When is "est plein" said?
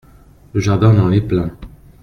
1.11-1.55